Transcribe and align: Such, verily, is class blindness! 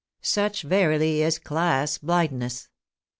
Such, 0.23 0.63
verily, 0.63 1.21
is 1.21 1.37
class 1.37 1.99
blindness! 1.99 2.69